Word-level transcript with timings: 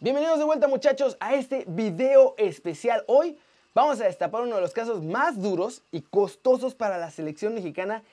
Bienvenidos 0.00 0.38
de 0.38 0.44
vuelta 0.44 0.68
muchachos 0.68 1.16
a 1.18 1.34
este 1.34 1.64
video 1.66 2.36
especial. 2.38 3.02
Hoy 3.08 3.36
vamos 3.74 4.00
a 4.00 4.04
destapar 4.04 4.42
uno 4.42 4.54
de 4.54 4.60
los 4.60 4.72
casos 4.72 5.02
más 5.02 5.42
duros 5.42 5.82
y 5.90 6.02
costosos 6.02 6.76
para 6.76 6.98
la 6.98 7.10
selección 7.10 7.52
mexicana 7.52 8.04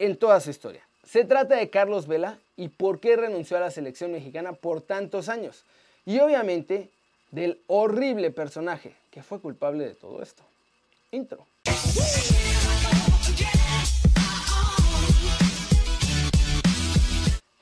en 0.00 0.16
toda 0.16 0.40
su 0.40 0.50
historia. 0.50 0.82
Se 1.04 1.24
trata 1.24 1.54
de 1.54 1.70
Carlos 1.70 2.08
Vela 2.08 2.40
y 2.56 2.70
por 2.70 2.98
qué 2.98 3.14
renunció 3.14 3.56
a 3.56 3.60
la 3.60 3.70
selección 3.70 4.10
mexicana 4.10 4.52
por 4.52 4.80
tantos 4.80 5.28
años. 5.28 5.64
Y 6.04 6.18
obviamente 6.18 6.90
del 7.30 7.60
horrible 7.68 8.32
personaje 8.32 8.96
que 9.12 9.22
fue 9.22 9.38
culpable 9.38 9.84
de 9.84 9.94
todo 9.94 10.24
esto. 10.24 10.42
Intro. 11.12 11.46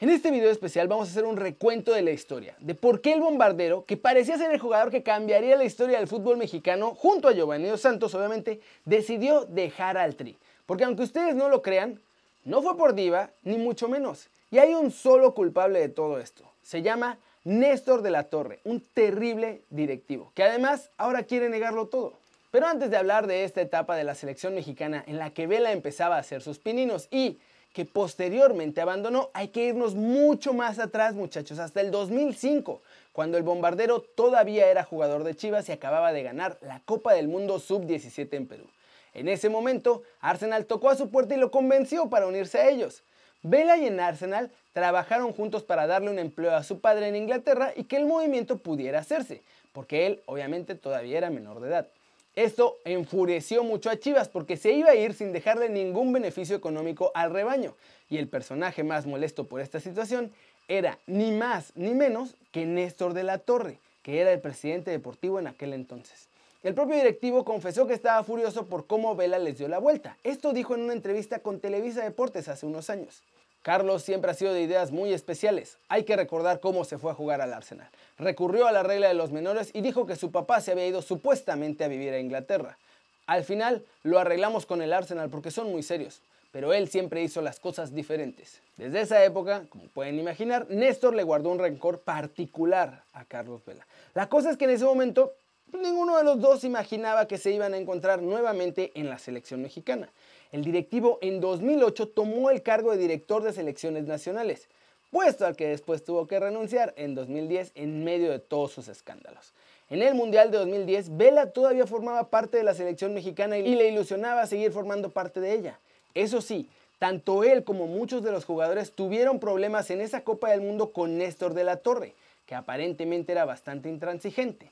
En 0.01 0.09
este 0.09 0.31
video 0.31 0.51
especial 0.51 0.89
vamos 0.89 1.09
a 1.09 1.11
hacer 1.11 1.27
un 1.27 1.37
recuento 1.37 1.93
de 1.93 2.01
la 2.01 2.11
historia, 2.11 2.57
de 2.59 2.75
por 2.75 3.03
qué 3.03 3.13
el 3.13 3.21
bombardero, 3.21 3.85
que 3.85 3.99
parecía 3.99 4.39
ser 4.39 4.51
el 4.51 4.59
jugador 4.59 4.91
que 4.91 5.03
cambiaría 5.03 5.59
la 5.59 5.65
historia 5.65 5.99
del 5.99 6.09
fútbol 6.09 6.39
mexicano, 6.39 6.95
junto 6.95 7.29
a 7.29 7.33
Giovanni 7.33 7.69
Santos 7.77 8.15
obviamente, 8.15 8.63
decidió 8.87 9.45
dejar 9.45 9.99
al 9.99 10.17
Tri. 10.17 10.39
Porque 10.65 10.85
aunque 10.85 11.03
ustedes 11.03 11.35
no 11.35 11.51
lo 11.51 11.61
crean, 11.61 12.01
no 12.47 12.63
fue 12.63 12.79
por 12.79 12.95
diva, 12.95 13.29
ni 13.43 13.59
mucho 13.59 13.89
menos. 13.89 14.29
Y 14.51 14.57
hay 14.57 14.73
un 14.73 14.91
solo 14.91 15.35
culpable 15.35 15.81
de 15.81 15.91
todo 15.91 16.19
esto. 16.19 16.51
Se 16.63 16.81
llama 16.81 17.19
Néstor 17.45 18.01
de 18.01 18.11
la 18.11 18.25
Torre, 18.25 18.61
un 18.65 18.81
terrible 18.81 19.61
directivo, 19.69 20.33
que 20.35 20.45
además 20.45 20.89
ahora 20.97 21.25
quiere 21.25 21.51
negarlo 21.51 21.89
todo. 21.89 22.15
Pero 22.51 22.67
antes 22.69 22.91
de 22.91 22.97
hablar 22.97 23.27
de 23.27 23.45
esta 23.45 23.61
etapa 23.61 23.97
de 23.97 24.05
la 24.05 24.15
selección 24.15 24.55
mexicana 24.55 25.05
en 25.07 25.19
la 25.19 25.35
que 25.35 25.47
Vela 25.47 25.73
empezaba 25.73 26.17
a 26.17 26.21
hacer 26.21 26.41
sus 26.41 26.59
pininos 26.59 27.07
y 27.11 27.37
que 27.73 27.85
posteriormente 27.85 28.81
abandonó, 28.81 29.31
hay 29.33 29.49
que 29.49 29.65
irnos 29.65 29.95
mucho 29.95 30.53
más 30.53 30.79
atrás 30.79 31.15
muchachos, 31.15 31.59
hasta 31.59 31.81
el 31.81 31.91
2005, 31.91 32.83
cuando 33.13 33.39
el 33.39 33.45
bombardero 33.45 34.01
todavía 34.01 34.71
era 34.71 34.85
jugador 34.85 35.25
de 35.25 35.37
Chivas 35.37 35.69
y 35.69 35.73
acababa 35.73 36.13
de 36.13 36.23
ganar 36.23 36.59
la 36.63 36.81
Copa 36.85 37.15
del 37.15 37.29
Mundo 37.29 37.59
Sub-17 37.59 38.29
en 38.33 38.47
Perú. 38.47 38.67
En 39.15 39.29
ese 39.29 39.49
momento, 39.49 40.03
Arsenal 40.21 40.67
tocó 40.67 40.91
a 40.91 40.97
su 40.97 41.11
puerta 41.11 41.35
y 41.35 41.39
lo 41.39 41.51
convenció 41.51 42.09
para 42.09 42.27
unirse 42.27 42.59
a 42.59 42.69
ellos. 42.69 43.03
Vela 43.43 43.77
y 43.77 43.87
en 43.87 43.99
Arsenal 44.01 44.51
trabajaron 44.73 45.33
juntos 45.33 45.63
para 45.63 45.87
darle 45.87 46.11
un 46.11 46.19
empleo 46.19 46.55
a 46.55 46.63
su 46.63 46.81
padre 46.81 47.09
en 47.09 47.17
Inglaterra 47.17 47.73
y 47.75 47.85
que 47.85 47.97
el 47.97 48.07
movimiento 48.07 48.59
pudiera 48.59 49.01
hacerse, 49.01 49.43
porque 49.73 50.07
él 50.07 50.23
obviamente 50.27 50.75
todavía 50.75 51.19
era 51.19 51.31
menor 51.31 51.61
de 51.61 51.69
edad. 51.69 51.89
Esto 52.37 52.79
enfureció 52.85 53.65
mucho 53.65 53.91
a 53.91 53.99
Chivas 53.99 54.29
porque 54.29 54.57
se 54.57 54.73
iba 54.73 54.91
a 54.91 54.95
ir 54.95 55.15
sin 55.15 55.33
dejarle 55.33 55.69
ningún 55.69 56.13
beneficio 56.13 56.57
económico 56.57 57.11
al 57.15 57.33
rebaño. 57.33 57.75
Y 58.09 58.19
el 58.19 58.29
personaje 58.29 58.85
más 58.85 59.07
molesto 59.07 59.45
por 59.45 59.61
esta 59.61 59.81
situación 59.81 60.33
era 60.69 60.99
ni 61.07 61.33
más 61.33 61.73
ni 61.75 61.95
menos 61.95 62.37
que 62.53 62.67
Néstor 62.67 63.15
de 63.15 63.25
la 63.25 63.39
Torre, 63.39 63.79
que 64.03 64.21
era 64.21 64.33
el 64.33 64.41
presidente 64.41 64.91
deportivo 64.93 65.39
en 65.41 65.49
aquel 65.49 65.73
entonces. 65.73 66.29
El 66.63 66.75
propio 66.75 66.97
directivo 66.97 67.45
confesó 67.45 67.87
que 67.87 67.95
estaba 67.95 68.23
furioso 68.23 68.67
por 68.67 68.87
cómo 68.87 69.17
Vela 69.17 69.39
les 69.39 69.59
dio 69.59 69.67
la 69.67 69.79
vuelta. 69.79 70.17
Esto 70.23 70.53
dijo 70.53 70.75
en 70.75 70.83
una 70.83 70.93
entrevista 70.93 71.39
con 71.39 71.59
Televisa 71.59 72.05
Deportes 72.05 72.49
hace 72.49 72.67
unos 72.67 72.91
años. 72.91 73.23
Carlos 73.63 74.03
siempre 74.03 74.31
ha 74.31 74.35
sido 74.35 74.55
de 74.55 74.63
ideas 74.63 74.91
muy 74.91 75.13
especiales. 75.13 75.77
Hay 75.89 76.05
que 76.05 76.17
recordar 76.17 76.61
cómo 76.61 76.85
se 76.85 76.97
fue 76.97 77.11
a 77.11 77.15
jugar 77.15 77.43
al 77.43 77.53
Arsenal. 77.53 77.91
Recurrió 78.19 78.67
a 78.67 78.73
la 78.73 78.83
regla 78.83 79.09
de 79.09 79.15
los 79.15 79.33
menores 79.33 79.71
y 79.75 79.83
dijo 79.83 80.07
que 80.07 80.17
su 80.17 80.31
papá 80.31 80.61
se 80.61 80.73
había 80.73 80.87
ido 80.87 81.03
supuestamente 81.03 81.85
a 81.85 81.89
vivir 81.89 82.15
a 82.15 82.19
Inglaterra. 82.19 82.79
Al 83.27 83.45
final 83.45 83.85
lo 84.03 84.19
arreglamos 84.19 84.65
con 84.65 84.81
el 84.81 84.93
Arsenal 84.93 85.29
porque 85.29 85.51
son 85.51 85.71
muy 85.71 85.83
serios, 85.83 86.23
pero 86.53 86.73
él 86.73 86.89
siempre 86.89 87.23
hizo 87.23 87.43
las 87.43 87.61
cosas 87.61 87.95
diferentes. 87.95 88.61
Desde 88.79 89.03
esa 89.03 89.23
época, 89.25 89.65
como 89.69 89.85
pueden 89.89 90.19
imaginar, 90.19 90.67
Néstor 90.71 91.15
le 91.15 91.23
guardó 91.23 91.51
un 91.51 91.59
rencor 91.59 92.01
particular 92.01 93.05
a 93.13 93.27
Carlos 93.27 93.63
Vela. 93.67 93.87
La 94.15 94.29
cosa 94.31 94.51
es 94.51 94.57
que 94.57 94.65
en 94.65 94.71
ese 94.71 94.87
momento 94.87 95.35
ninguno 95.79 96.17
de 96.17 96.25
los 96.25 96.41
dos 96.41 96.65
imaginaba 96.65 97.29
que 97.29 97.37
se 97.37 97.53
iban 97.53 97.75
a 97.75 97.77
encontrar 97.77 98.23
nuevamente 98.23 98.91
en 98.95 99.11
la 99.11 99.19
selección 99.19 99.61
mexicana 99.61 100.09
el 100.53 100.65
directivo 100.65 101.19
en 101.21 101.41
2008 101.41 102.09
tomó 102.09 102.51
el 102.51 102.63
cargo 102.63 102.93
de 102.93 102.99
director 102.99 103.43
de 103.43 103.53
selecciones 103.53 104.07
nacionales, 104.07 104.69
puesto 105.11 105.47
al 105.47 105.57
que 105.57 105.69
después 105.69 106.05
tuvo 106.05 106.27
que 106.27 106.41
renunciar 106.41 106.93
en 106.97 107.15
2010 107.15 107.73
en 107.75 108.05
medio 108.05 108.31
de 108.31 108.39
todos 108.39 108.73
sus 108.73 108.89
escándalos. 108.89 109.53
En 109.91 110.03
el 110.03 110.15
Mundial 110.15 110.51
de 110.51 110.59
2010, 110.59 111.17
Vela 111.17 111.51
todavía 111.51 111.87
formaba 111.87 112.31
parte 112.31 112.57
de 112.57 112.63
la 112.63 112.75
selección 112.75 113.13
mexicana 113.13 113.59
y 113.59 113.75
le 113.75 113.89
ilusionaba 113.89 114.47
seguir 114.47 114.71
formando 114.71 115.11
parte 115.11 115.41
de 115.41 115.53
ella. 115.53 115.81
Eso 116.15 116.41
sí, 116.41 116.69
tanto 117.01 117.43
él 117.43 117.65
como 117.65 117.87
muchos 117.87 118.23
de 118.23 118.31
los 118.31 118.45
jugadores 118.45 118.93
tuvieron 118.93 119.41
problemas 119.41 119.91
en 119.91 120.01
esa 120.01 120.23
Copa 120.23 120.51
del 120.51 120.61
Mundo 120.61 120.93
con 120.93 121.19
Néstor 121.19 121.55
de 121.55 121.65
la 121.65 121.77
Torre, 121.77 122.15
que 122.47 122.55
aparentemente 122.55 123.33
era 123.33 123.45
bastante 123.45 123.89
intransigente. 123.89 124.71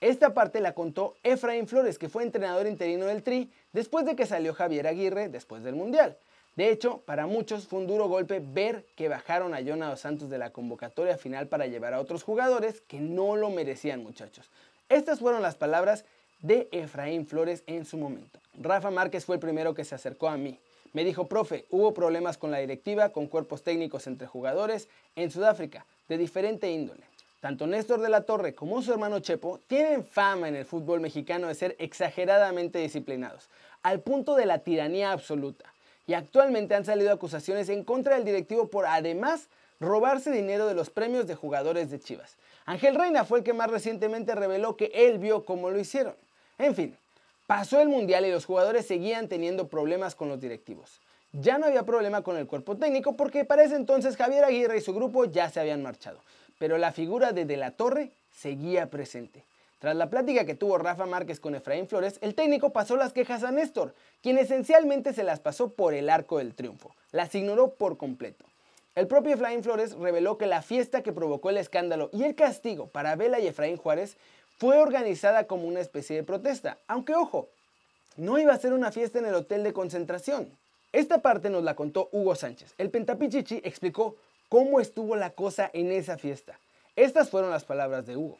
Esta 0.00 0.34
parte 0.34 0.60
la 0.60 0.74
contó 0.74 1.14
Efraín 1.22 1.66
Flores, 1.66 1.98
que 1.98 2.10
fue 2.10 2.22
entrenador 2.22 2.66
interino 2.66 3.06
del 3.06 3.22
Tri 3.22 3.50
después 3.72 4.04
de 4.04 4.14
que 4.14 4.26
salió 4.26 4.52
Javier 4.52 4.86
Aguirre 4.86 5.28
después 5.28 5.62
del 5.62 5.74
Mundial. 5.74 6.18
De 6.54 6.70
hecho, 6.70 7.02
para 7.06 7.26
muchos 7.26 7.66
fue 7.66 7.80
un 7.80 7.86
duro 7.86 8.08
golpe 8.08 8.40
ver 8.40 8.84
que 8.94 9.08
bajaron 9.08 9.54
a 9.54 9.62
Jonah 9.62 9.96
Santos 9.96 10.30
de 10.30 10.38
la 10.38 10.50
convocatoria 10.50 11.18
final 11.18 11.48
para 11.48 11.66
llevar 11.66 11.94
a 11.94 12.00
otros 12.00 12.22
jugadores 12.22 12.82
que 12.82 13.00
no 13.00 13.36
lo 13.36 13.50
merecían, 13.50 14.02
muchachos. 14.02 14.50
Estas 14.88 15.20
fueron 15.20 15.42
las 15.42 15.54
palabras 15.54 16.04
de 16.40 16.68
Efraín 16.72 17.26
Flores 17.26 17.62
en 17.66 17.84
su 17.84 17.98
momento. 17.98 18.38
Rafa 18.54 18.90
Márquez 18.90 19.24
fue 19.24 19.36
el 19.36 19.40
primero 19.40 19.74
que 19.74 19.84
se 19.84 19.94
acercó 19.94 20.28
a 20.28 20.36
mí. 20.36 20.58
Me 20.92 21.04
dijo, 21.04 21.26
profe, 21.26 21.66
hubo 21.70 21.92
problemas 21.92 22.38
con 22.38 22.50
la 22.50 22.58
directiva, 22.58 23.10
con 23.10 23.26
cuerpos 23.26 23.62
técnicos 23.62 24.06
entre 24.06 24.26
jugadores 24.26 24.88
en 25.14 25.30
Sudáfrica, 25.30 25.84
de 26.08 26.16
diferente 26.16 26.70
índole. 26.70 27.02
Tanto 27.46 27.68
Néstor 27.68 28.00
de 28.00 28.08
la 28.08 28.22
Torre 28.22 28.56
como 28.56 28.82
su 28.82 28.90
hermano 28.90 29.20
Chepo 29.20 29.60
tienen 29.68 30.04
fama 30.04 30.48
en 30.48 30.56
el 30.56 30.64
fútbol 30.64 30.98
mexicano 30.98 31.46
de 31.46 31.54
ser 31.54 31.76
exageradamente 31.78 32.80
disciplinados, 32.80 33.48
al 33.84 34.00
punto 34.00 34.34
de 34.34 34.46
la 34.46 34.64
tiranía 34.64 35.12
absoluta. 35.12 35.72
Y 36.08 36.14
actualmente 36.14 36.74
han 36.74 36.84
salido 36.84 37.12
acusaciones 37.12 37.68
en 37.68 37.84
contra 37.84 38.16
del 38.16 38.24
directivo 38.24 38.66
por 38.66 38.84
además 38.84 39.46
robarse 39.78 40.32
dinero 40.32 40.66
de 40.66 40.74
los 40.74 40.90
premios 40.90 41.28
de 41.28 41.36
jugadores 41.36 41.88
de 41.88 42.00
Chivas. 42.00 42.34
Ángel 42.64 42.96
Reina 42.96 43.24
fue 43.24 43.38
el 43.38 43.44
que 43.44 43.52
más 43.52 43.70
recientemente 43.70 44.34
reveló 44.34 44.76
que 44.76 44.90
él 44.92 45.18
vio 45.18 45.44
cómo 45.44 45.70
lo 45.70 45.78
hicieron. 45.78 46.16
En 46.58 46.74
fin, 46.74 46.96
pasó 47.46 47.80
el 47.80 47.88
Mundial 47.88 48.26
y 48.26 48.32
los 48.32 48.44
jugadores 48.44 48.88
seguían 48.88 49.28
teniendo 49.28 49.68
problemas 49.68 50.16
con 50.16 50.28
los 50.28 50.40
directivos. 50.40 51.00
Ya 51.30 51.58
no 51.58 51.66
había 51.66 51.84
problema 51.84 52.22
con 52.22 52.36
el 52.38 52.48
cuerpo 52.48 52.76
técnico 52.76 53.16
porque 53.16 53.44
para 53.44 53.62
ese 53.62 53.76
entonces 53.76 54.16
Javier 54.16 54.42
Aguirre 54.42 54.78
y 54.78 54.80
su 54.80 54.92
grupo 54.92 55.26
ya 55.26 55.48
se 55.48 55.60
habían 55.60 55.80
marchado 55.80 56.18
pero 56.58 56.78
la 56.78 56.92
figura 56.92 57.32
de 57.32 57.44
De 57.44 57.56
la 57.56 57.72
Torre 57.72 58.10
seguía 58.30 58.90
presente. 58.90 59.44
Tras 59.78 59.94
la 59.94 60.08
plática 60.08 60.46
que 60.46 60.54
tuvo 60.54 60.78
Rafa 60.78 61.06
Márquez 61.06 61.38
con 61.38 61.54
Efraín 61.54 61.86
Flores, 61.86 62.18
el 62.22 62.34
técnico 62.34 62.70
pasó 62.70 62.96
las 62.96 63.12
quejas 63.12 63.44
a 63.44 63.50
Néstor, 63.50 63.94
quien 64.22 64.38
esencialmente 64.38 65.12
se 65.12 65.22
las 65.22 65.40
pasó 65.40 65.72
por 65.72 65.92
el 65.94 66.08
arco 66.08 66.38
del 66.38 66.54
triunfo, 66.54 66.94
las 67.12 67.34
ignoró 67.34 67.74
por 67.74 67.98
completo. 67.98 68.46
El 68.94 69.06
propio 69.06 69.34
Efraín 69.34 69.62
Flores 69.62 69.92
reveló 69.92 70.38
que 70.38 70.46
la 70.46 70.62
fiesta 70.62 71.02
que 71.02 71.12
provocó 71.12 71.50
el 71.50 71.58
escándalo 71.58 72.08
y 72.14 72.24
el 72.24 72.34
castigo 72.34 72.86
para 72.86 73.14
Vela 73.14 73.38
y 73.38 73.46
Efraín 73.46 73.76
Juárez 73.76 74.16
fue 74.56 74.78
organizada 74.78 75.46
como 75.46 75.68
una 75.68 75.80
especie 75.80 76.16
de 76.16 76.22
protesta, 76.22 76.78
aunque 76.86 77.14
ojo, 77.14 77.50
no 78.16 78.38
iba 78.38 78.54
a 78.54 78.58
ser 78.58 78.72
una 78.72 78.92
fiesta 78.92 79.18
en 79.18 79.26
el 79.26 79.34
hotel 79.34 79.62
de 79.62 79.74
concentración. 79.74 80.50
Esta 80.92 81.20
parte 81.20 81.50
nos 81.50 81.62
la 81.62 81.76
contó 81.76 82.08
Hugo 82.12 82.34
Sánchez. 82.34 82.72
El 82.78 82.88
Pentapichichi 82.88 83.60
explicó 83.62 84.16
cómo 84.48 84.80
estuvo 84.80 85.16
la 85.16 85.30
cosa 85.30 85.70
en 85.72 85.92
esa 85.92 86.18
fiesta. 86.18 86.58
Estas 86.94 87.30
fueron 87.30 87.50
las 87.50 87.64
palabras 87.64 88.06
de 88.06 88.16
Hugo. 88.16 88.38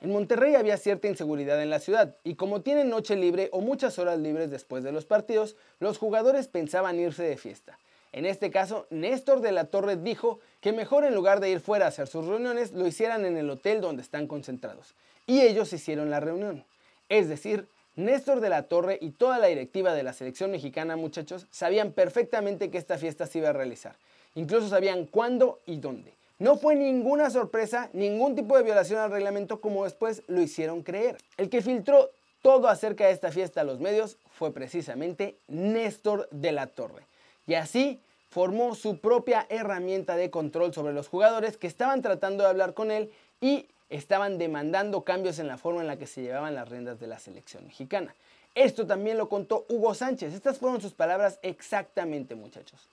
En 0.00 0.12
Monterrey 0.12 0.54
había 0.54 0.76
cierta 0.76 1.08
inseguridad 1.08 1.60
en 1.60 1.70
la 1.70 1.80
ciudad 1.80 2.14
y 2.22 2.36
como 2.36 2.60
tienen 2.60 2.88
noche 2.88 3.16
libre 3.16 3.48
o 3.50 3.60
muchas 3.60 3.98
horas 3.98 4.18
libres 4.18 4.50
después 4.50 4.84
de 4.84 4.92
los 4.92 5.06
partidos, 5.06 5.56
los 5.80 5.98
jugadores 5.98 6.46
pensaban 6.46 7.00
irse 7.00 7.24
de 7.24 7.36
fiesta. 7.36 7.78
En 8.12 8.24
este 8.24 8.50
caso, 8.50 8.86
Néstor 8.90 9.40
de 9.40 9.52
la 9.52 9.64
Torre 9.64 9.96
dijo 9.96 10.40
que 10.60 10.72
mejor 10.72 11.04
en 11.04 11.14
lugar 11.14 11.40
de 11.40 11.50
ir 11.50 11.60
fuera 11.60 11.86
a 11.86 11.88
hacer 11.88 12.06
sus 12.06 12.26
reuniones, 12.26 12.72
lo 12.72 12.86
hicieran 12.86 13.24
en 13.24 13.36
el 13.36 13.50
hotel 13.50 13.80
donde 13.80 14.02
están 14.02 14.26
concentrados. 14.26 14.94
Y 15.26 15.42
ellos 15.42 15.72
hicieron 15.72 16.10
la 16.10 16.20
reunión. 16.20 16.64
Es 17.08 17.28
decir, 17.28 17.66
Néstor 17.96 18.40
de 18.40 18.48
la 18.48 18.62
Torre 18.62 18.98
y 19.00 19.10
toda 19.10 19.38
la 19.38 19.48
directiva 19.48 19.92
de 19.92 20.04
la 20.04 20.12
selección 20.12 20.52
mexicana, 20.52 20.96
muchachos, 20.96 21.46
sabían 21.50 21.92
perfectamente 21.92 22.70
que 22.70 22.78
esta 22.78 22.96
fiesta 22.96 23.26
se 23.26 23.38
iba 23.38 23.48
a 23.48 23.52
realizar. 23.52 23.96
Incluso 24.34 24.68
sabían 24.68 25.06
cuándo 25.06 25.60
y 25.66 25.76
dónde. 25.76 26.12
No 26.38 26.56
fue 26.56 26.76
ninguna 26.76 27.30
sorpresa, 27.30 27.90
ningún 27.92 28.36
tipo 28.36 28.56
de 28.56 28.62
violación 28.62 29.00
al 29.00 29.10
reglamento 29.10 29.60
como 29.60 29.84
después 29.84 30.22
lo 30.28 30.40
hicieron 30.40 30.82
creer. 30.82 31.16
El 31.36 31.50
que 31.50 31.62
filtró 31.62 32.10
todo 32.42 32.68
acerca 32.68 33.06
de 33.06 33.12
esta 33.12 33.32
fiesta 33.32 33.62
a 33.62 33.64
los 33.64 33.80
medios 33.80 34.18
fue 34.30 34.52
precisamente 34.52 35.36
Néstor 35.48 36.28
de 36.30 36.52
la 36.52 36.68
Torre. 36.68 37.02
Y 37.46 37.54
así 37.54 38.00
formó 38.30 38.74
su 38.74 38.98
propia 38.98 39.46
herramienta 39.48 40.14
de 40.14 40.30
control 40.30 40.72
sobre 40.72 40.92
los 40.92 41.08
jugadores 41.08 41.56
que 41.56 41.66
estaban 41.66 42.02
tratando 42.02 42.44
de 42.44 42.50
hablar 42.50 42.74
con 42.74 42.90
él 42.90 43.10
y 43.40 43.66
estaban 43.90 44.38
demandando 44.38 45.02
cambios 45.02 45.38
en 45.38 45.48
la 45.48 45.58
forma 45.58 45.80
en 45.80 45.86
la 45.86 45.96
que 45.96 46.06
se 46.06 46.22
llevaban 46.22 46.54
las 46.54 46.68
riendas 46.68 47.00
de 47.00 47.06
la 47.06 47.18
selección 47.18 47.64
mexicana. 47.64 48.14
Esto 48.54 48.86
también 48.86 49.16
lo 49.16 49.28
contó 49.28 49.66
Hugo 49.68 49.94
Sánchez. 49.94 50.34
Estas 50.34 50.58
fueron 50.58 50.80
sus 50.80 50.92
palabras 50.92 51.38
exactamente, 51.42 52.34
muchachos. 52.34 52.86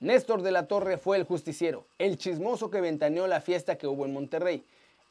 Néstor 0.00 0.42
de 0.42 0.52
la 0.52 0.68
Torre 0.68 0.96
fue 0.96 1.16
el 1.16 1.24
justiciero, 1.24 1.84
el 1.98 2.18
chismoso 2.18 2.70
que 2.70 2.80
ventaneó 2.80 3.26
la 3.26 3.40
fiesta 3.40 3.78
que 3.78 3.88
hubo 3.88 4.04
en 4.04 4.12
Monterrey. 4.12 4.62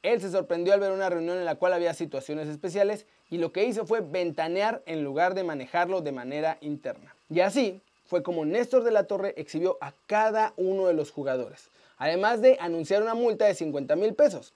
Él 0.02 0.22
se 0.22 0.32
sorprendió 0.32 0.74
al 0.74 0.80
ver 0.80 0.94
una 0.94 1.10
reunión 1.10 1.38
en 1.38 1.44
la 1.44 1.56
cual 1.56 1.74
había 1.74 1.94
situaciones 1.94 2.48
especiales 2.48 3.06
y 3.30 3.38
lo 3.38 3.52
que 3.52 3.66
hizo 3.66 3.86
fue 3.86 4.00
ventanear 4.00 4.82
en 4.86 5.04
lugar 5.04 5.34
de 5.34 5.44
manejarlo 5.44 6.02
de 6.02 6.14
manera 6.14 6.58
interna. 6.62 7.14
Y 7.30 7.42
así 7.42 7.82
fue 8.06 8.24
como 8.24 8.46
Néstor 8.46 8.86
de 8.86 8.92
la 8.92 9.04
Torre 9.04 9.34
exhibió 9.36 9.78
a 9.82 9.92
cada 10.06 10.54
uno 10.56 10.88
de 10.88 10.94
los 10.94 11.12
jugadores, 11.12 11.70
además 11.98 12.42
de 12.42 12.56
anunciar 12.62 13.02
una 13.02 13.14
multa 13.14 13.44
de 13.44 13.56
50 13.56 13.94
mil 13.98 14.14
pesos. 14.14 14.54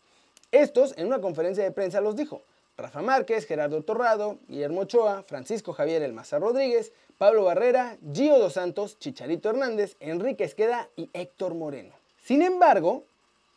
Estos, 0.54 0.98
en 0.98 1.08
una 1.08 1.20
conferencia 1.20 1.64
de 1.64 1.72
prensa, 1.72 2.00
los 2.00 2.16
dijo. 2.16 2.42
Rafa 2.78 3.02
Márquez, 3.02 3.46
Gerardo 3.46 3.84
Torrado, 3.84 4.38
Guillermo 4.48 4.82
Ochoa, 4.82 5.24
Francisco 5.24 5.74
Javier 5.74 6.02
El 6.04 6.14
Maza 6.14 6.40
Rodríguez, 6.40 6.94
Pablo 7.22 7.44
Barrera, 7.44 8.00
Gio 8.12 8.40
Dos 8.40 8.54
Santos, 8.54 8.98
Chicharito 8.98 9.52
Hernández, 9.52 9.96
Enrique 10.00 10.44
Esqueda 10.44 10.90
y 10.96 11.12
Héctor 11.14 11.54
Moreno. 11.54 11.94
Sin 12.26 12.42
embargo, 12.42 13.04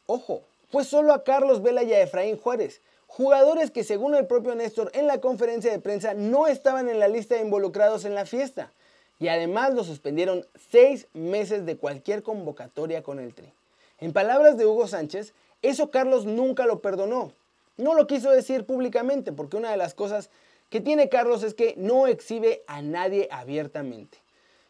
ojo, 0.05 0.43
fue 0.71 0.85
solo 0.85 1.15
a 1.15 1.25
Carlos 1.25 1.63
Vela 1.63 1.83
y 1.83 1.95
a 1.95 2.03
Efraín 2.03 2.37
Juárez, 2.37 2.83
jugadores 3.07 3.71
que 3.71 3.83
según 3.83 4.15
el 4.17 4.27
propio 4.27 4.55
Néstor 4.55 4.91
en 4.93 5.07
la 5.07 5.23
conferencia 5.23 5.73
de 5.73 5.79
prensa 5.79 6.13
no 6.13 6.47
estaban 6.47 6.91
en 6.91 6.99
la 6.99 7.09
lista 7.09 7.37
de 7.37 7.41
involucrados 7.41 8.05
en 8.05 8.15
la 8.15 8.27
fiesta 8.27 8.71
y 9.19 9.29
además 9.29 9.73
lo 9.73 9.83
suspendieron 9.83 10.47
seis 10.71 11.07
meses 11.15 11.65
de 11.65 11.79
cualquier 11.79 12.23
convocatoria 12.23 13.03
con 13.03 13.19
el 13.19 13.33
Tri. 13.33 13.51
En 13.99 14.13
palabras 14.13 14.59
de 14.59 14.67
Hugo 14.67 14.89
Sánchez, 14.89 15.33
eso 15.63 15.91
Carlos 15.91 16.27
nunca 16.27 16.67
lo 16.67 16.81
perdonó. 16.81 17.33
No 17.79 17.95
lo 17.95 18.07
quiso 18.07 18.31
decir 18.31 18.67
públicamente 18.67 19.33
porque 19.33 19.57
una 19.57 19.71
de 19.71 19.79
las 19.79 19.95
cosas 19.95 20.29
que 20.71 20.81
tiene 20.81 21.09
Carlos 21.09 21.43
es 21.43 21.55
que 21.55 21.75
no 21.77 22.07
exhibe 22.07 22.63
a 22.67 22.83
nadie 22.83 23.29
abiertamente. 23.31 24.19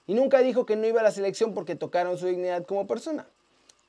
Y 0.06 0.14
nunca 0.14 0.40
dijo 0.40 0.66
que 0.66 0.76
no 0.76 0.86
iba 0.86 1.00
a 1.00 1.04
la 1.04 1.10
selección 1.10 1.54
porque 1.54 1.76
tocaron 1.76 2.18
su 2.18 2.26
dignidad 2.26 2.66
como 2.66 2.86
persona. 2.86 3.26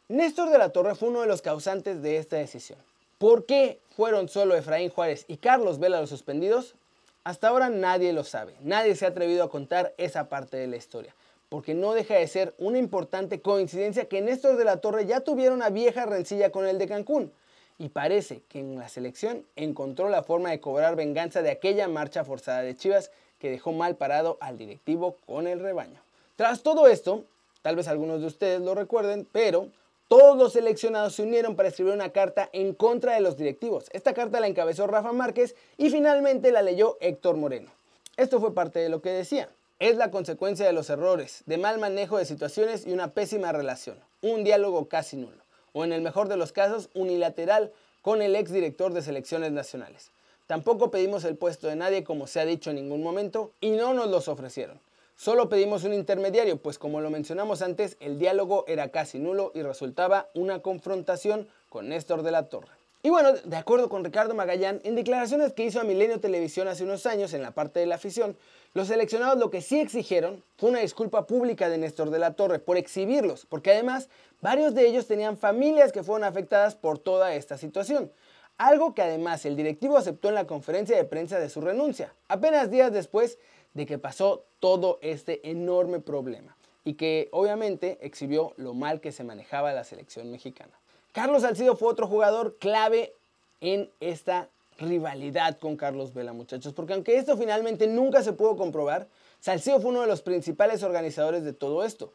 Néstor 0.07 0.49
de 0.49 0.57
la 0.57 0.69
Torre 0.69 0.95
fue 0.95 1.09
uno 1.09 1.21
de 1.21 1.27
los 1.27 1.41
causantes 1.41 2.01
de 2.01 2.17
esta 2.17 2.37
decisión. 2.37 2.79
¿Por 3.17 3.45
qué 3.45 3.79
fueron 3.95 4.29
solo 4.29 4.55
Efraín 4.55 4.89
Juárez 4.89 5.25
y 5.27 5.37
Carlos 5.37 5.79
Vela 5.79 5.99
los 5.99 6.09
suspendidos? 6.09 6.75
Hasta 7.23 7.47
ahora 7.47 7.69
nadie 7.69 8.13
lo 8.13 8.23
sabe, 8.23 8.53
nadie 8.61 8.95
se 8.95 9.05
ha 9.05 9.09
atrevido 9.09 9.43
a 9.43 9.49
contar 9.49 9.95
esa 9.97 10.29
parte 10.29 10.57
de 10.57 10.67
la 10.67 10.75
historia, 10.75 11.15
porque 11.49 11.73
no 11.73 11.93
deja 11.93 12.13
de 12.13 12.27
ser 12.27 12.53
una 12.59 12.77
importante 12.77 13.41
coincidencia 13.41 14.07
que 14.07 14.21
Néstor 14.21 14.57
de 14.57 14.65
la 14.65 14.77
Torre 14.77 15.07
ya 15.07 15.21
tuviera 15.21 15.55
una 15.55 15.71
vieja 15.71 16.05
rencilla 16.05 16.51
con 16.51 16.67
el 16.67 16.77
de 16.77 16.87
Cancún, 16.87 17.31
y 17.77 17.89
parece 17.89 18.41
que 18.47 18.59
en 18.59 18.77
la 18.77 18.89
selección 18.89 19.45
encontró 19.55 20.09
la 20.09 20.23
forma 20.23 20.51
de 20.51 20.59
cobrar 20.59 20.95
venganza 20.95 21.41
de 21.41 21.51
aquella 21.51 21.87
marcha 21.87 22.23
forzada 22.23 22.61
de 22.61 22.75
Chivas 22.75 23.11
que 23.39 23.49
dejó 23.49 23.73
mal 23.73 23.95
parado 23.95 24.37
al 24.39 24.57
directivo 24.57 25.17
con 25.25 25.47
el 25.47 25.59
rebaño. 25.59 26.01
Tras 26.35 26.63
todo 26.63 26.87
esto, 26.87 27.25
tal 27.61 27.75
vez 27.75 27.87
algunos 27.87 28.21
de 28.21 28.27
ustedes 28.27 28.61
lo 28.61 28.75
recuerden, 28.75 29.27
pero 29.31 29.69
todos 30.07 30.37
los 30.37 30.53
seleccionados 30.53 31.15
se 31.15 31.23
unieron 31.23 31.55
para 31.55 31.69
escribir 31.69 31.93
una 31.93 32.11
carta 32.11 32.49
en 32.53 32.73
contra 32.73 33.13
de 33.13 33.21
los 33.21 33.37
directivos. 33.37 33.85
Esta 33.91 34.13
carta 34.13 34.39
la 34.39 34.47
encabezó 34.47 34.87
Rafa 34.87 35.11
Márquez 35.11 35.55
y 35.77 35.89
finalmente 35.89 36.51
la 36.51 36.61
leyó 36.61 36.97
Héctor 37.01 37.37
Moreno. 37.37 37.71
Esto 38.15 38.39
fue 38.39 38.53
parte 38.53 38.79
de 38.79 38.89
lo 38.89 39.01
que 39.01 39.09
decía. 39.09 39.49
Es 39.79 39.97
la 39.97 40.09
consecuencia 40.09 40.65
de 40.65 40.71
los 40.71 40.89
errores, 40.89 41.43
de 41.47 41.57
mal 41.57 41.79
manejo 41.79 42.17
de 42.17 42.25
situaciones 42.25 42.87
y 42.87 42.93
una 42.93 43.13
pésima 43.13 43.51
relación. 43.51 43.99
Un 44.21 44.45
diálogo 44.45 44.87
casi 44.87 45.17
nulo. 45.17 45.44
O 45.75 45.83
en 45.83 45.91
el 45.91 46.01
mejor 46.01 46.29
de 46.29 46.37
los 46.37 46.53
casos, 46.53 46.89
unilateral 46.93 47.73
con 48.01 48.21
el 48.21 48.37
exdirector 48.37 48.93
de 48.93 49.01
selecciones 49.01 49.51
nacionales. 49.51 50.09
Tampoco 50.47 50.89
pedimos 50.89 51.25
el 51.25 51.35
puesto 51.35 51.67
de 51.67 51.75
nadie 51.75 52.05
como 52.05 52.27
se 52.27 52.39
ha 52.39 52.45
dicho 52.45 52.69
en 52.69 52.77
ningún 52.77 53.03
momento 53.03 53.51
y 53.59 53.71
no 53.71 53.93
nos 53.93 54.07
los 54.07 54.29
ofrecieron. 54.29 54.79
Solo 55.17 55.49
pedimos 55.49 55.83
un 55.83 55.93
intermediario, 55.93 56.55
pues 56.55 56.79
como 56.79 57.01
lo 57.01 57.09
mencionamos 57.09 57.61
antes, 57.61 57.97
el 57.99 58.19
diálogo 58.19 58.63
era 58.67 58.87
casi 58.87 59.19
nulo 59.19 59.51
y 59.53 59.63
resultaba 59.63 60.29
una 60.33 60.61
confrontación 60.61 61.49
con 61.67 61.89
Néstor 61.89 62.21
de 62.21 62.31
la 62.31 62.47
Torre. 62.47 62.84
Y 63.05 63.11
bueno, 63.11 63.33
de 63.33 63.55
acuerdo 63.55 63.87
con 63.87 64.03
Ricardo 64.03 64.33
Magallán, 64.33 64.81
en 64.83 64.95
declaraciones 64.95 65.53
que 65.53 65.63
hizo 65.63 65.79
a 65.79 65.83
Milenio 65.83 66.19
Televisión 66.19 66.67
hace 66.67 66.83
unos 66.83 67.05
años 67.05 67.35
en 67.35 67.43
la 67.43 67.51
parte 67.51 67.79
de 67.79 67.85
la 67.85 67.93
afición, 67.93 68.35
los 68.73 68.87
seleccionados 68.87 69.37
lo 69.37 69.51
que 69.51 69.61
sí 69.61 69.79
exigieron 69.79 70.43
fue 70.57 70.71
una 70.71 70.79
disculpa 70.79 71.27
pública 71.27 71.69
de 71.69 71.77
Néstor 71.77 72.09
de 72.09 72.17
la 72.17 72.33
Torre 72.33 72.57
por 72.57 72.77
exhibirlos, 72.77 73.45
porque 73.45 73.69
además 73.69 74.09
varios 74.41 74.73
de 74.73 74.87
ellos 74.87 75.05
tenían 75.05 75.37
familias 75.37 75.91
que 75.91 76.01
fueron 76.01 76.23
afectadas 76.23 76.73
por 76.73 76.97
toda 76.97 77.35
esta 77.35 77.59
situación. 77.59 78.11
Algo 78.57 78.95
que 78.95 79.03
además 79.03 79.45
el 79.45 79.55
directivo 79.55 79.97
aceptó 79.97 80.29
en 80.29 80.33
la 80.33 80.47
conferencia 80.47 80.97
de 80.97 81.03
prensa 81.03 81.37
de 81.37 81.49
su 81.49 81.61
renuncia, 81.61 82.11
apenas 82.27 82.71
días 82.71 82.91
después 82.91 83.37
de 83.75 83.85
que 83.85 83.99
pasó 83.99 84.45
todo 84.59 84.97
este 85.03 85.47
enorme 85.47 85.99
problema 85.99 86.57
y 86.83 86.95
que 86.95 87.29
obviamente 87.33 87.99
exhibió 88.01 88.53
lo 88.57 88.73
mal 88.73 88.99
que 88.99 89.11
se 89.11 89.23
manejaba 89.23 89.73
la 89.73 89.83
selección 89.83 90.31
mexicana. 90.31 90.73
Carlos 91.15 91.43
Salcido 91.43 91.77
fue 91.77 91.87
otro 91.87 92.07
jugador 92.07 92.57
clave 92.59 93.13
en 93.61 93.89
esta 94.01 94.49
rivalidad 94.77 95.57
con 95.59 95.77
Carlos 95.77 96.13
Vela, 96.13 96.33
muchachos, 96.33 96.73
porque 96.73 96.91
aunque 96.91 97.15
esto 97.15 97.37
finalmente 97.37 97.87
nunca 97.87 98.21
se 98.21 98.33
pudo 98.33 98.57
comprobar, 98.57 99.07
Salcido 99.39 99.79
fue 99.79 99.91
uno 99.91 100.01
de 100.01 100.07
los 100.07 100.21
principales 100.21 100.83
organizadores 100.83 101.45
de 101.45 101.53
todo 101.53 101.85
esto. 101.85 102.11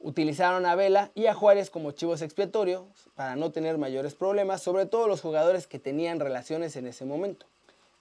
Utilizaron 0.00 0.66
a 0.66 0.74
Vela 0.74 1.12
y 1.14 1.26
a 1.26 1.34
Juárez 1.34 1.70
como 1.70 1.92
chivos 1.92 2.22
expiatorios 2.22 2.82
para 3.14 3.36
no 3.36 3.52
tener 3.52 3.78
mayores 3.78 4.16
problemas, 4.16 4.60
sobre 4.60 4.86
todo 4.86 5.06
los 5.06 5.20
jugadores 5.20 5.68
que 5.68 5.78
tenían 5.78 6.18
relaciones 6.18 6.74
en 6.74 6.88
ese 6.88 7.04
momento. 7.04 7.46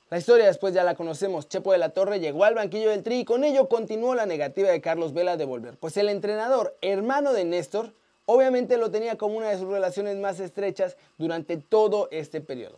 La 0.10 0.18
historia 0.18 0.48
después 0.48 0.74
ya 0.74 0.84
la 0.84 0.96
conocemos. 0.96 1.48
Chepo 1.48 1.74
de 1.74 1.78
la 1.78 1.90
Torre 1.90 2.20
llegó 2.20 2.44
al 2.44 2.56
banquillo 2.56 2.90
del 2.90 3.04
Tri 3.04 3.20
y 3.20 3.26
con 3.26 3.44
ello 3.44 3.70
continuó 3.70 4.16
la 4.16 4.26
negativa 4.26 4.70
de 4.70 4.82
Carlos 4.82 5.14
Vela 5.14 5.38
de 5.38 5.46
volver. 5.46 5.78
Pues 5.78 5.96
el 5.96 6.10
entrenador, 6.10 6.76
hermano 6.82 7.34
de 7.34 7.46
Néstor, 7.46 7.94
obviamente 8.26 8.78
lo 8.78 8.92
tenía 8.92 9.18
como 9.18 9.38
una 9.38 9.50
de 9.50 9.58
sus 9.58 9.68
relaciones 9.68 10.18
más 10.18 10.40
estrechas 10.40 10.98
durante 11.18 11.58
todo 11.58 12.08
este 12.12 12.42
periodo. 12.42 12.78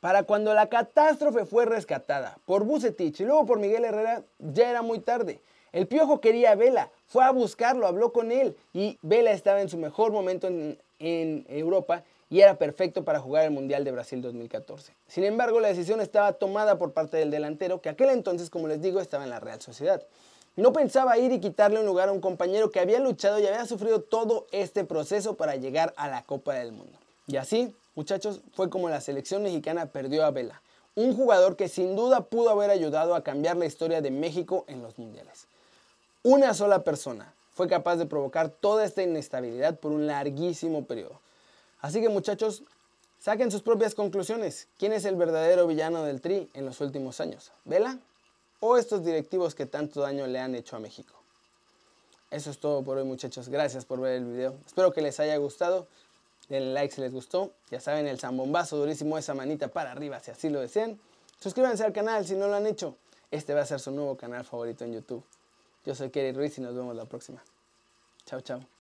Para 0.00 0.22
cuando 0.22 0.54
la 0.54 0.68
catástrofe 0.68 1.44
fue 1.44 1.64
rescatada 1.66 2.38
por 2.46 2.64
Bucetich 2.64 3.20
y 3.20 3.24
luego 3.24 3.46
por 3.46 3.58
Miguel 3.58 3.84
Herrera, 3.84 4.22
ya 4.38 4.70
era 4.70 4.82
muy 4.82 5.00
tarde. 5.00 5.40
El 5.72 5.86
Piojo 5.86 6.20
quería 6.20 6.52
a 6.52 6.54
Vela, 6.54 6.90
fue 7.06 7.24
a 7.24 7.30
buscarlo, 7.30 7.86
habló 7.86 8.12
con 8.12 8.32
él 8.32 8.56
y 8.72 8.98
Vela 9.02 9.32
estaba 9.32 9.60
en 9.60 9.68
su 9.68 9.76
mejor 9.76 10.12
momento 10.12 10.46
en, 10.46 10.78
en 10.98 11.44
Europa 11.48 12.04
y 12.30 12.40
era 12.40 12.56
perfecto 12.56 13.04
para 13.04 13.20
jugar 13.20 13.44
el 13.44 13.50
Mundial 13.50 13.84
de 13.84 13.90
Brasil 13.90 14.20
2014. 14.22 14.92
Sin 15.06 15.24
embargo, 15.24 15.60
la 15.60 15.68
decisión 15.68 16.00
estaba 16.00 16.32
tomada 16.34 16.78
por 16.78 16.92
parte 16.92 17.16
del 17.16 17.30
delantero, 17.30 17.80
que 17.80 17.88
aquel 17.88 18.10
entonces, 18.10 18.50
como 18.50 18.68
les 18.68 18.80
digo, 18.80 19.00
estaba 19.00 19.24
en 19.24 19.30
la 19.30 19.40
Real 19.40 19.60
Sociedad. 19.60 20.02
No 20.56 20.72
pensaba 20.72 21.18
ir 21.18 21.32
y 21.32 21.40
quitarle 21.40 21.80
un 21.80 21.86
lugar 21.86 22.08
a 22.08 22.12
un 22.12 22.20
compañero 22.20 22.70
que 22.70 22.80
había 22.80 22.98
luchado 22.98 23.38
y 23.38 23.46
había 23.46 23.64
sufrido 23.66 24.00
todo 24.00 24.46
este 24.50 24.84
proceso 24.84 25.34
para 25.34 25.56
llegar 25.56 25.94
a 25.96 26.08
la 26.08 26.22
Copa 26.22 26.54
del 26.54 26.72
Mundo. 26.72 26.98
Y 27.26 27.36
así, 27.36 27.74
muchachos, 27.94 28.40
fue 28.54 28.70
como 28.70 28.88
la 28.88 29.00
selección 29.00 29.42
mexicana 29.42 29.86
perdió 29.86 30.24
a 30.24 30.30
Vela, 30.30 30.60
un 30.94 31.14
jugador 31.14 31.56
que 31.56 31.68
sin 31.68 31.94
duda 31.94 32.22
pudo 32.22 32.50
haber 32.50 32.70
ayudado 32.70 33.14
a 33.14 33.22
cambiar 33.22 33.56
la 33.56 33.66
historia 33.66 34.00
de 34.00 34.10
México 34.10 34.64
en 34.66 34.82
los 34.82 34.98
mundiales. 34.98 35.46
Una 36.24 36.54
sola 36.54 36.82
persona 36.82 37.32
fue 37.54 37.68
capaz 37.68 37.96
de 37.96 38.06
provocar 38.06 38.48
toda 38.48 38.84
esta 38.84 39.02
inestabilidad 39.02 39.78
por 39.78 39.92
un 39.92 40.06
larguísimo 40.06 40.84
periodo. 40.84 41.20
Así 41.80 42.00
que 42.00 42.08
muchachos, 42.08 42.62
saquen 43.20 43.50
sus 43.50 43.62
propias 43.62 43.94
conclusiones. 43.94 44.66
¿Quién 44.78 44.92
es 44.92 45.04
el 45.04 45.16
verdadero 45.16 45.66
villano 45.66 46.02
del 46.02 46.20
Tri 46.20 46.48
en 46.54 46.66
los 46.66 46.80
últimos 46.80 47.20
años? 47.20 47.52
¿Vela? 47.64 47.98
¿O 48.60 48.76
estos 48.76 49.04
directivos 49.04 49.54
que 49.54 49.66
tanto 49.66 50.00
daño 50.00 50.26
le 50.26 50.40
han 50.40 50.54
hecho 50.54 50.76
a 50.76 50.80
México? 50.80 51.14
Eso 52.30 52.50
es 52.50 52.58
todo 52.58 52.82
por 52.82 52.98
hoy 52.98 53.04
muchachos. 53.04 53.48
Gracias 53.48 53.84
por 53.84 54.00
ver 54.00 54.16
el 54.16 54.24
video. 54.24 54.56
Espero 54.66 54.92
que 54.92 55.00
les 55.00 55.18
haya 55.20 55.36
gustado. 55.36 55.86
Denle 56.48 56.72
like 56.72 56.94
si 56.94 57.00
les 57.00 57.12
gustó. 57.12 57.52
Ya 57.70 57.80
saben, 57.80 58.06
el 58.06 58.18
zambombazo 58.18 58.76
durísimo, 58.76 59.16
esa 59.16 59.34
manita 59.34 59.68
para 59.68 59.92
arriba 59.92 60.20
si 60.20 60.30
así 60.30 60.48
lo 60.48 60.60
desean. 60.60 60.98
Suscríbanse 61.40 61.84
al 61.84 61.92
canal 61.92 62.26
si 62.26 62.34
no 62.34 62.48
lo 62.48 62.54
han 62.54 62.66
hecho. 62.66 62.96
Este 63.30 63.54
va 63.54 63.62
a 63.62 63.66
ser 63.66 63.80
su 63.80 63.90
nuevo 63.90 64.16
canal 64.16 64.44
favorito 64.44 64.84
en 64.84 64.94
YouTube. 64.94 65.22
Yo 65.84 65.94
soy 65.94 66.10
Kerry 66.10 66.32
Ruiz 66.32 66.58
y 66.58 66.60
nos 66.60 66.74
vemos 66.74 66.96
la 66.96 67.04
próxima. 67.04 67.42
Chao, 68.26 68.40
chao. 68.40 68.77